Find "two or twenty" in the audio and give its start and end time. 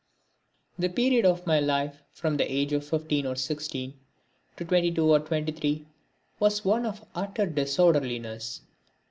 4.91-5.51